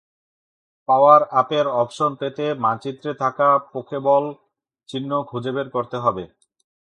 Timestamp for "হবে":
5.97-6.23